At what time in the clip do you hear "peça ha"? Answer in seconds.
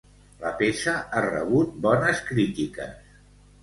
0.61-1.23